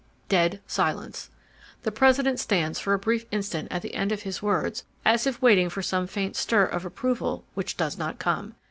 [0.29, 1.29] Dead silence.
[1.83, 5.39] The President stands for a brief instant at the end of his words as if
[5.43, 8.55] waiting for some faint stir of approval which does not come.